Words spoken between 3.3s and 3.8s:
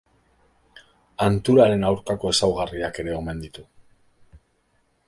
ditu.